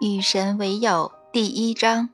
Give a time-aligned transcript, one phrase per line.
[0.00, 2.08] 与神为友第一章。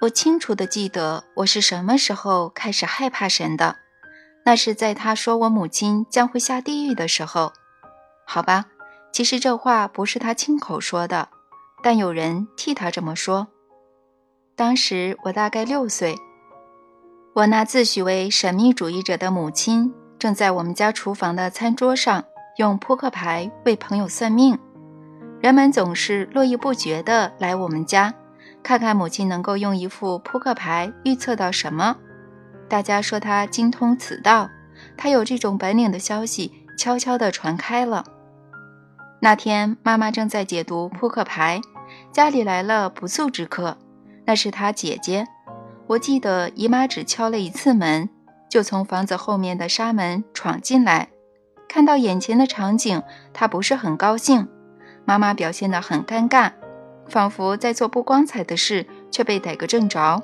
[0.00, 3.76] 我清楚的记得我是什么时候开始害怕神的，
[4.46, 7.52] 那是在他说我母亲将会下地狱的时候。
[8.26, 8.64] 好吧，
[9.12, 11.28] 其实这话不是他亲口说的，
[11.82, 13.48] 但有人替他这么说。
[14.56, 16.16] 当时我大概六岁，
[17.34, 22.24] 我那自诩为神秘主义者的母亲正在我们家厨房的餐桌上
[22.56, 24.58] 用扑克牌为朋友算命。
[25.40, 28.12] 人们总是络绎不绝地来我们家，
[28.62, 31.96] 看看母亲能够用一副扑克牌预测到什么。
[32.68, 34.50] 大家说她精通此道，
[34.98, 38.04] 她有这种本领的消息悄悄地传开了。
[39.20, 41.62] 那天，妈妈正在解读扑克牌，
[42.12, 43.78] 家里来了不速之客，
[44.26, 45.26] 那是她姐姐。
[45.86, 48.10] 我记得姨妈只敲了一次门，
[48.50, 51.08] 就从房子后面的纱门闯进来，
[51.66, 54.46] 看到眼前的场景，她不是很高兴。
[55.04, 56.52] 妈妈表现得很尴尬，
[57.08, 60.22] 仿佛在做不光彩的事，却被逮个正着。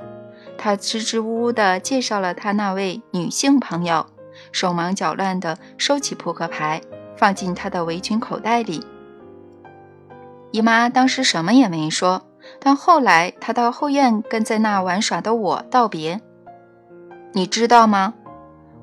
[0.57, 4.07] 她支支吾吾地介绍了她那位女性朋友，
[4.53, 6.81] 手忙脚乱地收起扑克牌，
[7.17, 8.87] 放进她的围裙口袋里。
[10.53, 12.23] 姨妈当时什么也没说，
[12.61, 16.21] 但后来她到后院跟在那玩耍的我道别。
[17.33, 18.15] 你知道吗？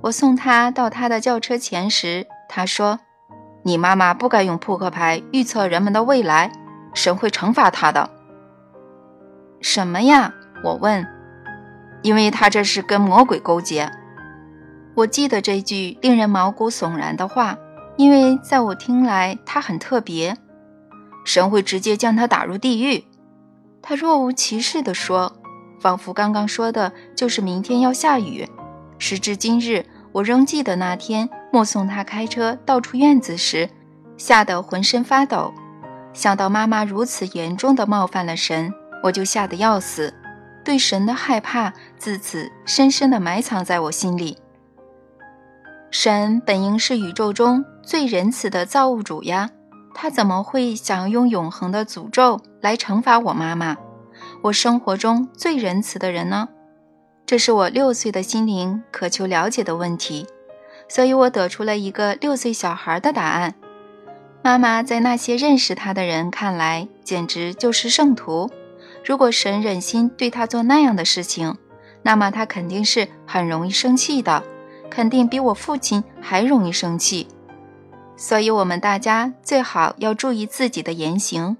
[0.01, 2.99] 我送她到她的轿车前时，她说。
[3.63, 6.51] 你妈妈不该用扑克牌预测人们的未来，
[6.93, 8.09] 神会惩罚她的。
[9.61, 10.33] 什么呀？
[10.63, 11.07] 我问。
[12.01, 13.89] 因为他这是跟魔鬼勾结。
[14.93, 17.57] 我记得这句令人毛骨悚然的话，
[17.95, 20.35] 因为在我听来，它很特别。
[21.23, 23.05] 神会直接将他打入地狱。
[23.81, 25.31] 他若无其事地说，
[25.79, 28.49] 仿佛刚刚说的就是明天要下雨。
[28.99, 29.85] 时至今日。
[30.11, 33.69] 我仍记得那天目送他开车到处院子时，
[34.17, 35.53] 吓得浑身发抖。
[36.11, 38.73] 想到妈妈如此严重的冒犯了神，
[39.03, 40.11] 我就吓得要死。
[40.65, 44.39] 对神的害怕自此深深地埋藏在我心里。
[45.91, 49.51] 神本应是宇宙中最仁慈的造物主呀，
[49.93, 53.77] 他怎么会想用永恒的诅咒来惩罚我妈妈，
[54.41, 56.49] 我生活中最仁慈的人呢？
[57.27, 60.25] 这是我六岁的心灵渴求了解的问题，
[60.87, 63.55] 所以我得出了一个六岁小孩的答案。
[64.41, 68.49] 妈妈在那些认识他的人看来，简直就是圣徒。
[69.05, 71.57] 如果神忍心对他做那样的事情，
[72.01, 74.43] 那么他肯定是很容易生气的，
[74.89, 77.27] 肯定比我父亲还容易生气。
[78.15, 81.57] 所以，我们大家最好要注意自己的言行。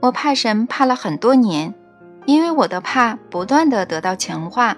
[0.00, 1.74] 我怕神，怕了很多年。
[2.24, 4.76] 因为我的怕不断的得到强化。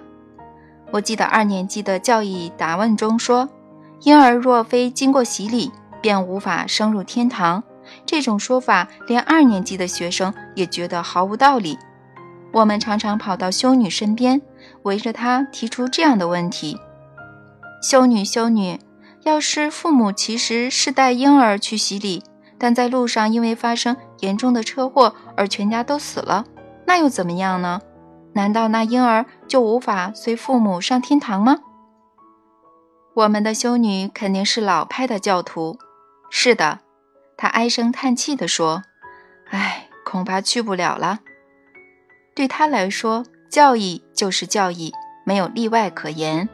[0.90, 3.48] 我记得二年级的教义答问中说
[4.04, 7.62] ：“婴儿若非经过洗礼，便无法升入天堂。”
[8.04, 11.78] 这种说法连二年级的学生也觉得毫无道理。
[12.52, 14.40] 我们常常跑到修女身边，
[14.82, 16.78] 围着她提出这样的问题
[17.82, 18.78] ：“修女，修女，
[19.24, 22.22] 要是父母其实是带婴儿去洗礼，
[22.58, 26.44] 但在路上因为发生严重的车祸而全家都死了。”
[26.86, 27.80] 那又怎么样呢？
[28.34, 31.60] 难道那婴儿就无法随父母上天堂吗？
[33.14, 35.78] 我们的修女肯定是老派的教徒。
[36.30, 36.80] 是的，
[37.36, 38.84] 她唉声叹气地说
[39.50, 41.20] ：“唉，恐怕去不了了。”
[42.36, 44.92] 对她来说，教义就是教义，
[45.24, 46.48] 没有例外可言。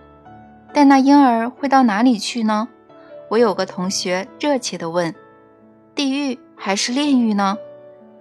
[0.73, 2.69] 但那婴儿会到哪里去呢？
[3.31, 5.15] 我有个同学热切地问
[5.95, 7.59] ：“地狱还是炼狱呢？”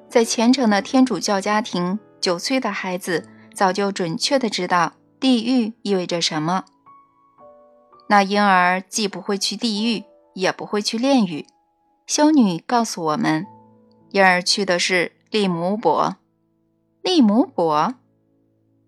[0.09, 6.65] 在虔诚的天主教家庭，九岁的孩子早就准确的知道地狱意味着什么。
[8.09, 10.03] 那婴儿既不会去地狱，
[10.33, 11.47] 也不会去炼狱。
[12.05, 13.47] 修女告诉我们，
[14.11, 16.17] 婴儿去的是利姆伯。
[17.01, 17.95] 利姆伯，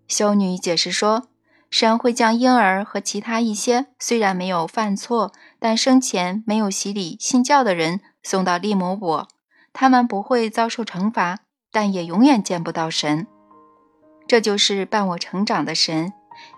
[0.06, 1.28] 修女解释说，
[1.70, 9.26] 神会将婴儿和其他一些虽然没有犯错，但生前没有洗礼信教的人送到利姆伯。
[9.72, 11.40] 他们不会遭受惩罚，
[11.72, 13.26] 但也永远见不到神。
[14.26, 16.12] 这就是伴我成长的神。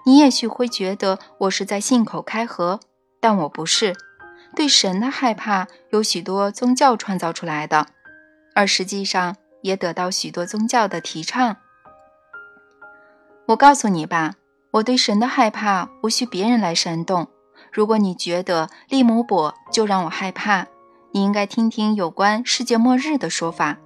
[0.05, 2.81] 你也许会觉得我是在信口开河，
[3.21, 3.95] 但我不是。
[4.57, 7.87] 对神的害怕有许多宗教创造出来的，
[8.55, 11.57] 而实际上也得到许多宗教的提倡。
[13.47, 14.35] 我告诉你吧，
[14.73, 17.29] 我对神的害怕无需别人来煽动。
[17.71, 20.67] 如果你觉得利姆伯就让我害怕。
[21.11, 23.79] 你应该听听有关世界末日的说法。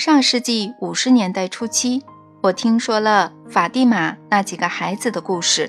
[0.00, 2.02] 上世纪五十年代初期，
[2.40, 5.68] 我听说了法蒂玛那几个孩子的故事。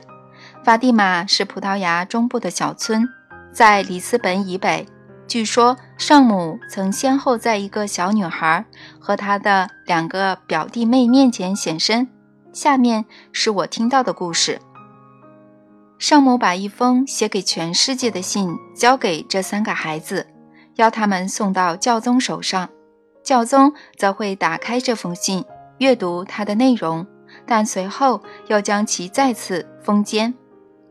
[0.63, 3.05] 法蒂玛是葡萄牙中部的小村，
[3.51, 4.87] 在里斯本以北，
[5.27, 8.63] 据说圣母曾先后在一个小女孩
[9.01, 12.07] 和她的两个表弟妹面前显身。
[12.53, 13.03] 下面
[13.33, 14.61] 是我听到的故事：
[15.97, 20.27] 圣母把一封写给全世界的信交给这三个孩子，
[20.77, 22.69] 要他们送到教宗手上，
[23.23, 25.45] 教宗则会打开这封信，
[25.77, 27.05] 阅读它的内容，
[27.45, 30.33] 但随后要将其再次封缄。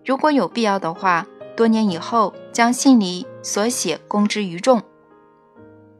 [0.05, 1.27] 如果有必要的话。
[1.57, 4.81] 多年以后，将信里所写公之于众。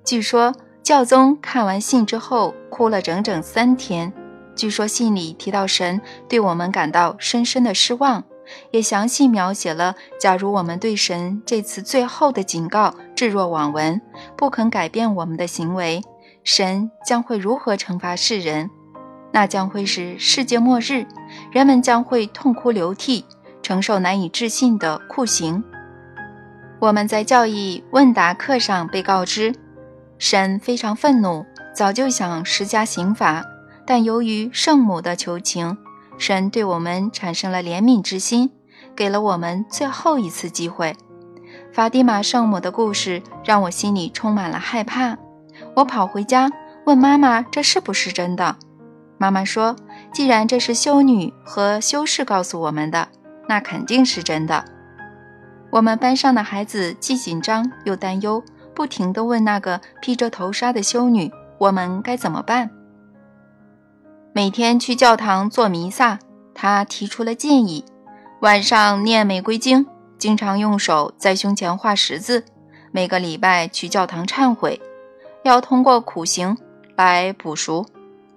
[0.03, 4.11] 据说教宗看完信之后哭了整整三天。
[4.57, 6.01] 据说信里提到神
[6.31, 8.25] 对我们感到深深的失望，
[8.71, 14.01] 也详细描写了假如我们对神这次最后的警告置若罔闻，
[14.39, 16.01] 不肯改变我们的行为，
[16.45, 18.71] 神将会如何惩罚世人。
[19.33, 21.07] 那将会是世界末日，
[21.53, 23.25] 人们将会痛哭流涕。
[23.63, 25.63] 承受难以置信的酷刑。
[26.81, 29.55] 我们在教义问答课上被告知，
[30.19, 31.45] 神非常愤怒，
[31.75, 33.45] 早就想施加刑罚，
[33.87, 35.77] 但由于圣母的求情，
[36.17, 38.51] 神对我们产生了怜悯之心，
[38.97, 40.97] 给了我们最后一次机会。
[41.71, 45.19] 法蒂玛圣母的故事让我心里充满了害怕。
[45.81, 46.51] 我跑回家
[46.85, 48.57] 问妈妈：“这是不是真的？”
[49.17, 49.77] 妈妈说
[50.13, 53.09] ：“既然这是修女和修士告诉我们的。”
[53.49, 54.65] 那肯定是真的。
[55.73, 58.45] 我们班上的孩子既紧张又担忧，
[58.75, 62.71] 不停地问那个披着头纱的修女：“我们该怎么办？”
[64.33, 66.21] 每天去教堂做弥撒，
[66.55, 67.85] 他提出了建议：
[68.43, 69.87] 晚上念玫瑰经，
[70.17, 72.45] 经常用手在胸前画十字，
[72.93, 74.81] 每个礼拜去教堂忏悔，
[75.43, 76.57] 要通过苦行
[76.97, 77.87] 来补赎，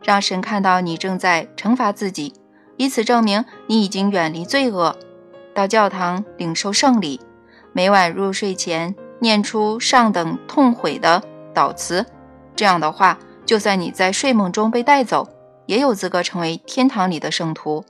[0.03, 2.33] 让神看到你正在惩罚自己。
[2.77, 4.95] 以此证明你已经远离罪恶，
[5.53, 7.19] 到教堂领受圣礼，
[7.71, 11.21] 每晚入睡前念出上等痛悔的
[11.53, 12.05] 祷词。
[12.55, 15.27] 这样的话，就算你在睡梦中被带走，
[15.65, 17.83] 也有资格成为天堂里的圣徒。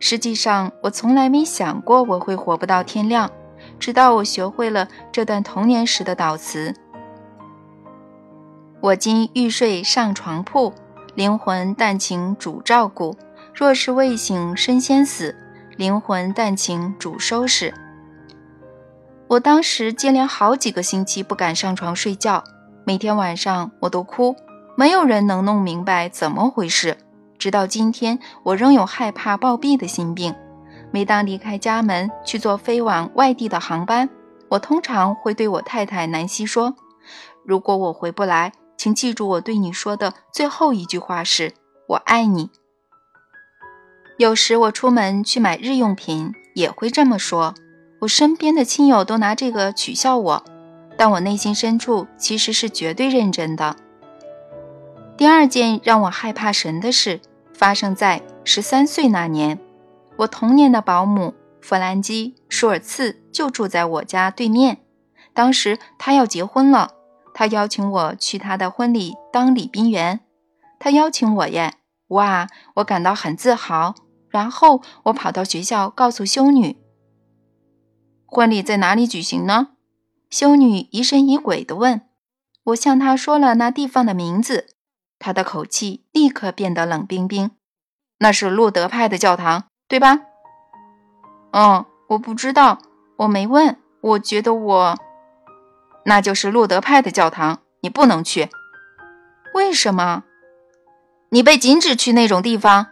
[0.00, 3.30] 实际上，我从来没想过我会活不到天亮，
[3.78, 6.74] 直到我学会了这段童年时的祷词。
[8.80, 10.72] 我今欲睡上床铺，
[11.16, 13.16] 灵魂但请主照顾。
[13.52, 15.34] 若是未醒身先死，
[15.76, 17.74] 灵魂但请主收拾。
[19.26, 22.44] 我当时接连好几个星期不敢上床睡觉，
[22.84, 24.36] 每天晚上我都哭，
[24.76, 26.96] 没有人能弄明白怎么回事。
[27.36, 30.32] 直到今天，我仍有害怕暴毙的心病。
[30.92, 34.08] 每当离开家门去坐飞往外地的航班，
[34.48, 36.76] 我通常会对我太太南希说
[37.44, 41.52] ：“如果我回不来，请记住我对你说的最后一句话是
[41.88, 42.50] ‘我爱你’。”
[44.16, 47.54] 有时我出门去买日用品也会这么说，
[48.00, 50.44] 我身边的亲友都拿这个取笑我，
[50.96, 53.76] 但我内心深处其实是绝对认真的。
[55.16, 57.20] 第二件让我害怕神的事
[57.52, 59.58] 发生在十三岁那年，
[60.16, 64.78] 我童年的保姆弗兰基·舒尔茨就住在我家对面。
[65.32, 66.90] 当时他要结婚了，
[67.38, 70.18] 他邀请我去他的婚礼当礼宾员。
[70.80, 71.74] 他邀请我耶，
[72.08, 73.94] 哇，我感到很自豪。
[74.28, 76.76] 然后我跑到学校告诉修女，
[78.26, 79.68] 婚礼在哪里举行呢？
[80.28, 82.00] 修女疑神疑鬼地问。
[82.64, 84.70] 我向她说了那地方的名字，
[85.20, 87.52] 她的口气立刻变得冷冰冰。
[88.18, 90.22] 那是路德派的教堂，对吧？
[91.52, 92.80] 嗯，我不知道，
[93.18, 93.76] 我没问。
[94.00, 94.98] 我觉得我……
[96.08, 98.48] 那就是路德派的教堂，你不能去。
[99.52, 100.24] 为什么？
[101.28, 102.86] 你被禁止去那种地方。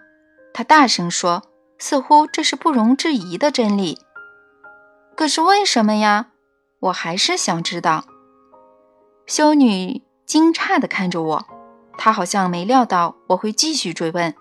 [0.53, 1.45] 他大声说
[1.81, 3.99] ：“似乎这是不容置疑的真理。
[5.17, 6.27] 可是为什么呀？
[6.81, 8.05] 我还是想知道。”
[9.27, 11.47] 修女惊诧地看着我，
[11.97, 14.35] 她好像没料到我会继续追问。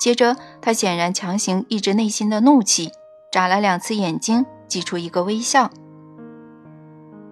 [0.00, 2.90] 接着，她显然强行抑制内心的怒气，
[3.30, 5.70] 眨了两次眼睛，挤出一个微笑。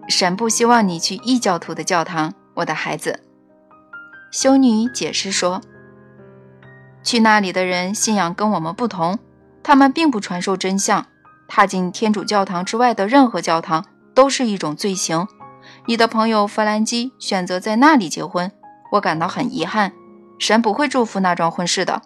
[0.09, 3.21] 神不希望你去异教徒的教堂，我的孩子。”
[4.31, 5.61] 修女解释说。
[7.05, 9.19] 去那里的人信仰跟我们不同，
[9.63, 11.07] 他们并不传授真相。
[11.49, 15.27] 踏进天主教堂之外的任何教堂都是一种罪行。
[15.87, 18.51] 你的朋友弗兰基选择在那里结婚，
[18.93, 19.93] 我感到很遗憾。
[20.39, 22.03] 神不会祝福那桩婚事的。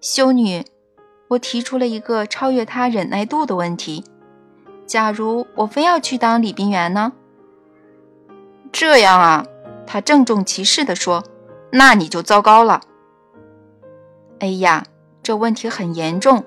[0.00, 0.64] 修女，
[1.30, 4.04] 我提出了一个超越他忍耐度的问题：
[4.88, 7.12] 假如我非要去当礼宾员呢？
[8.72, 9.46] 这样啊，
[9.86, 11.22] 他郑重其事地说。
[11.70, 12.80] 那你就糟糕了。
[14.38, 14.86] 哎呀，
[15.22, 16.42] 这问题很严重。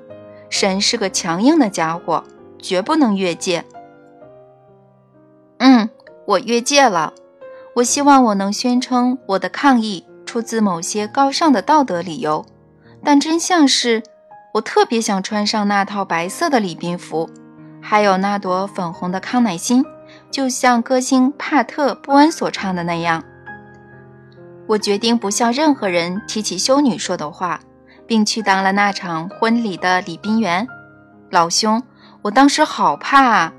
[0.49, 2.23] 神是个强硬的家伙，
[2.57, 3.63] 绝不能越界。
[5.59, 5.87] 嗯，
[6.25, 7.13] 我越界了。
[7.75, 12.43] 我希望我能宣称我的抗议出自某些高尚的道德理由，
[13.03, 14.01] 但真相是，
[14.55, 17.29] 我特别想穿上那套白色的礼宾服，
[17.81, 19.83] 还有那朵粉红的康乃馨，
[20.29, 23.23] 就像歌星帕特·布恩所唱的那样。
[24.67, 27.59] 我决定不向任何人提起修女说的话，
[28.07, 30.65] 并去当了那场婚礼的礼宾员。
[31.29, 31.81] 老兄，
[32.21, 33.53] 我当时好怕啊！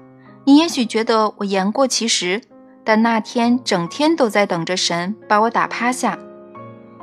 [0.44, 2.40] 你也许觉得我言过其实。
[2.84, 6.18] 但那天整天都在等着神把我打趴下。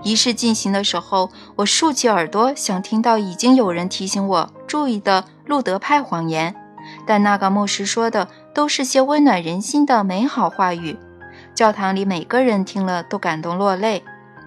[0.04, 6.54] 仪式进行的时候，我竖起耳朵想听到已经有人提醒我注意的路德派谎言，
[7.10, 10.96] 但那个牧师说的都是些温暖人心的美好话语。
[11.56, 14.04] 教堂里每个人听了都感动落泪。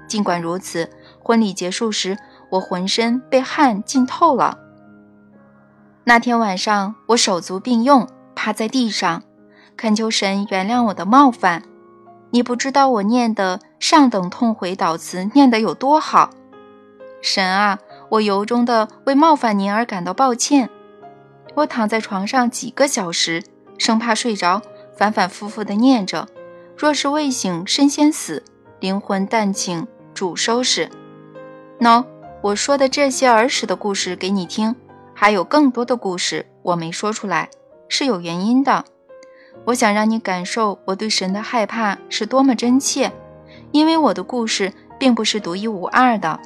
[0.07, 0.89] 尽管如此，
[1.19, 2.17] 婚礼结束时，
[2.51, 4.59] 我浑身被汗浸透了。
[6.05, 9.25] 那天晚上，我手足并用趴在地上。
[9.77, 11.65] 恳求神原谅我的冒犯，
[12.31, 16.31] 你不知道我念的上等痛悔祷词念得有多好。
[17.21, 20.71] 神啊，我由衷的为冒犯您而感到抱歉。
[21.55, 23.43] 我躺在床上几个小时，
[23.79, 24.63] 生怕睡着，
[24.97, 26.27] 反反复复地念着：
[26.77, 28.43] 若是未醒，身先死；
[28.81, 30.89] 灵魂但请主收拾。
[31.79, 32.05] 喏，
[32.41, 34.75] 我说的这些儿时的故事给你听，
[35.15, 37.51] 还有更多的故事我没说出来，
[37.89, 38.85] 是有原因的。
[39.67, 43.13] 我想让你感受我对神的害怕是多么真切，
[43.71, 46.41] 因为我的故事并不是独一无二的。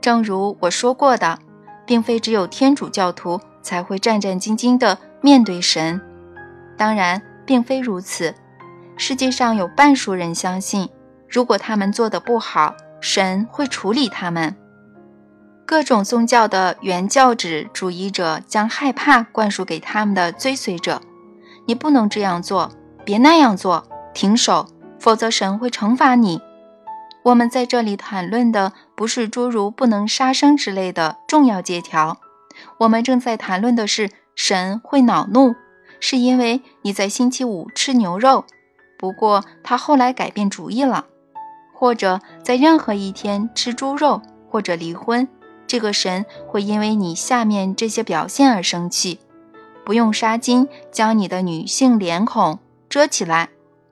[0.00, 1.38] 正如我说过的，
[1.86, 6.00] 并非只有天主教徒才会战战兢兢地面对神。
[6.76, 8.34] 当然，并非如此。
[8.96, 10.88] 世界上有半数人相信，
[11.28, 14.54] 如果他们做得不好，神会处理他们。
[15.66, 21.00] 各种宗教的原教旨主义者将害怕灌输给他们的追随者。
[21.66, 22.70] 你不能这样做，
[23.04, 24.66] 别那样做，停手，
[24.98, 26.40] 否则神会惩罚你。
[27.22, 32.18] 我们在这里谈论的不是诸如不能杀生之类的重要借条，
[32.78, 35.54] 我们正在谈论的是神会恼怒，
[36.00, 38.44] 是因为你在星期五吃牛肉，
[38.98, 41.06] 不过他后来改变主意了，
[41.72, 45.26] 或者在任何一天吃猪肉，或者离婚，
[45.66, 49.18] 这个神会因为你下面这些表现而生气。
[49.84, 52.58] 不用纱巾将你的女性脸孔
[52.88, 53.50] 遮起来，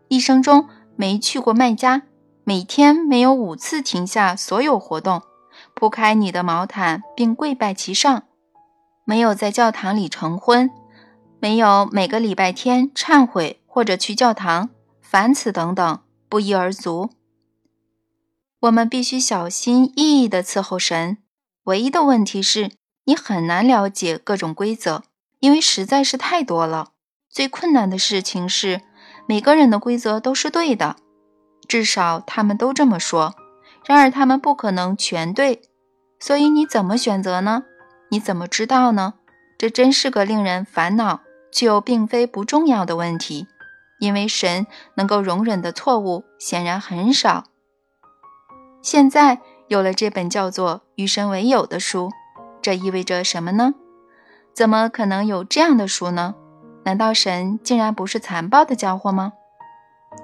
[0.09, 2.02] 一生中没去过麦家，
[2.44, 5.22] 每天没有五次停下所有活动，
[5.75, 8.25] 铺开你的毛毯并跪拜其上，
[9.04, 10.70] 没有在教堂里成婚，
[11.40, 14.70] 没有每个礼拜天忏悔或者去教堂，
[15.00, 17.11] 凡此等等不一而足。
[18.61, 21.18] 我们必须小心翼翼地伺候神。
[21.64, 22.72] 唯一的问题是
[23.04, 25.04] 你很难了解各种规则。
[25.42, 26.92] 因为实在是太多了。
[27.28, 28.80] 最困难的事情是，
[29.26, 30.94] 每个人的规则都是对的，
[31.69, 33.35] 至少他们都这么说。
[33.85, 35.62] 然而他们不可能全对，
[36.21, 37.64] 所以你怎么选择呢？
[38.11, 39.14] 你怎么知道呢？
[39.59, 41.21] 这真是个令人烦恼
[41.52, 43.47] 却又并非不重要的问题。
[43.99, 44.66] 因为神
[44.97, 47.45] 能够容忍的错误显然很少。
[48.83, 49.38] 现在
[49.69, 52.11] 有了这本叫做《与神为友》的书，
[52.61, 53.75] 这意味着什么呢？
[54.52, 56.35] 怎么可能有这样的书呢？
[56.85, 59.35] 难道神竟然不是残暴的家伙吗？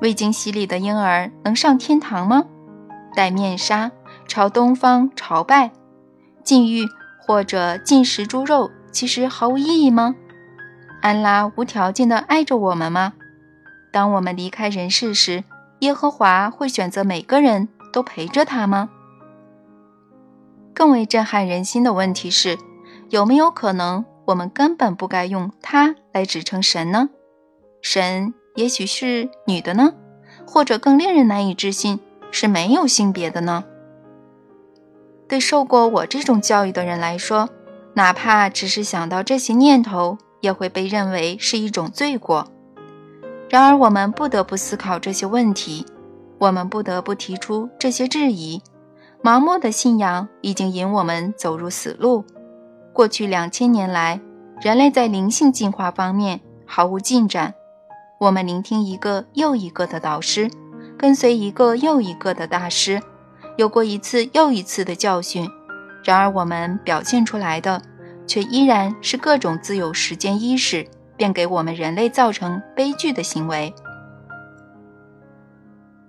[0.01, 2.45] 未经洗礼的婴儿能上天堂吗？
[3.15, 3.91] 戴面纱
[4.27, 5.73] 朝东方朝拜，
[6.45, 6.87] 禁欲
[7.21, 10.15] 或者禁食猪肉，其实毫无意义吗？
[11.01, 13.15] 安拉无条件地爱着我们吗？
[13.93, 15.45] 当我们离开人世时，
[15.81, 18.91] 耶和华会选择每个人都陪着他吗？
[20.75, 22.57] 更为震撼人心的问题是，
[23.11, 24.05] 有没有可能？
[24.27, 27.09] 我们根本不该用他来指称神呢？
[27.81, 29.95] 神也许是女的呢，
[30.45, 32.01] 或者更令人难以置信
[32.33, 33.63] 是没有性别的呢？
[35.29, 37.49] 对受过我这种教育的人来说，
[37.95, 42.49] 哪怕只是想到这些念头，也会被认为是一种罪过。
[43.49, 45.87] 然而，我们不得不思考这些问题，
[46.39, 48.61] 我们不得不提出这些质疑。
[49.23, 52.25] 盲目的信仰已经引我们走入死路。
[52.93, 54.21] 过去两千年来，
[54.61, 57.55] 人类在灵性进化方面毫无进展。
[58.19, 60.51] 我们聆听一个又一个的导师，
[60.99, 63.01] 跟随一个又一个的大师，
[63.57, 65.49] 有过一次又一次的教训。
[66.03, 67.81] 然而，我们表现出来的
[68.27, 70.85] 却依然是各种自有时间意识，
[71.17, 73.73] 便给我们人类造成悲剧的行为。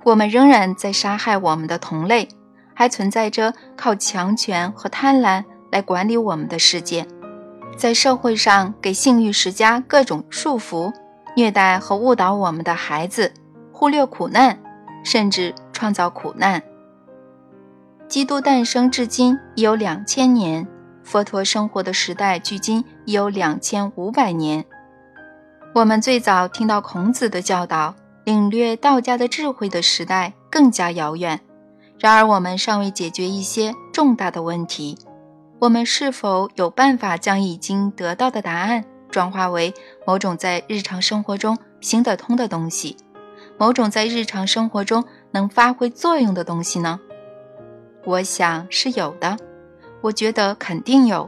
[0.03, 2.27] 我们仍然在杀害我们的同类，
[2.73, 5.43] 还存在着靠强权和贪婪。
[5.71, 7.05] 来管理我们的世界，
[7.77, 10.91] 在社会上给性欲施加各种束缚，
[11.35, 13.33] 虐待和误导我们的孩子，
[13.71, 14.59] 忽略苦难，
[15.03, 16.61] 甚至创造苦难。
[18.07, 20.67] 基督诞生至今已有两千年，
[21.03, 24.65] 佛陀生活的时代距今已有两千五百年。
[25.75, 31.39] 我们最早听到孔子的教导，领略道家的智慧的时代更加遥远。
[31.99, 34.97] 然而，我们尚未解决一些重大的问题。
[35.59, 39.73] 我们是否有办法将已经得到的答案转化为
[40.05, 42.97] 某种在日常生活中行得通的东西，
[43.57, 46.99] 某种在日常生活中能发挥作用的东西呢？
[48.05, 49.37] 我想是有的。
[50.01, 51.27] 我觉得肯定有，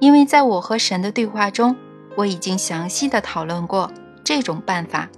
[0.00, 1.76] 因为在我和神的对话中。
[2.16, 3.88] 我已经详细的讨论过
[4.24, 5.08] 这种办法。